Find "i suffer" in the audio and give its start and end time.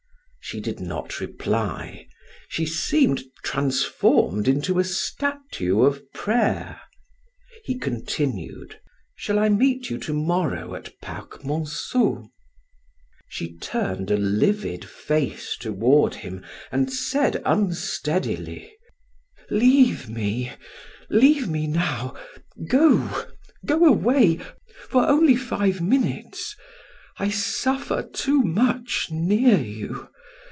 27.17-28.01